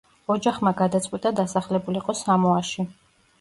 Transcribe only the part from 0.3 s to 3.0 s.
ოჯახმა გადაწყვიტა დასახლებულიყო სამოაში.